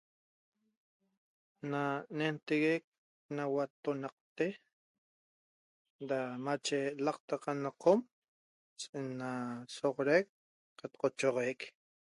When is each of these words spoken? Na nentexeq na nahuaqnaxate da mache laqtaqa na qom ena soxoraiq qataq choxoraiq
Na 1.71 1.81
nentexeq 2.17 2.83
na 2.91 2.97
nahuaqnaxate 3.35 4.47
da 6.09 6.19
mache 6.45 6.79
laqtaqa 7.05 7.49
na 7.63 7.71
qom 7.81 7.99
ena 9.01 9.29
soxoraiq 9.75 10.25
qataq 10.79 10.99
choxoraiq 11.19 11.59